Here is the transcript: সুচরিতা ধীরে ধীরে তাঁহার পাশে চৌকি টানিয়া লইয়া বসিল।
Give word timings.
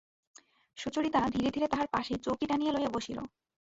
সুচরিতা 0.77 1.19
ধীরে 1.29 1.49
ধীরে 1.51 1.67
তাঁহার 1.67 1.87
পাশে 1.87 2.13
চৌকি 2.17 2.45
টানিয়া 2.47 2.73
লইয়া 2.73 2.91
বসিল। 2.93 3.17